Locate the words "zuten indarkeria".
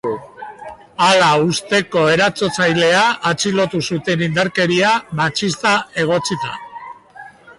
3.95-4.93